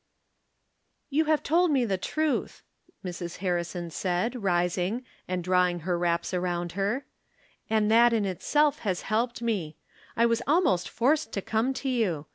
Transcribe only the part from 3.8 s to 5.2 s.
said, rising,